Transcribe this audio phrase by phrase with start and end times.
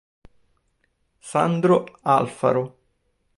[1.31, 2.63] Sandro Alfaro